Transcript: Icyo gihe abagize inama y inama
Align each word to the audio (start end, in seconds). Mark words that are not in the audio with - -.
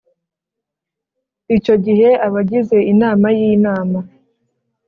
Icyo 1.57 1.75
gihe 1.85 2.09
abagize 2.25 2.77
inama 2.93 3.27
y 3.37 3.39
inama 3.53 3.99